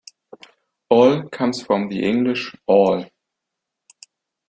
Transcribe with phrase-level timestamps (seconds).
[0.89, 3.05] "Ol" comes from the English "all".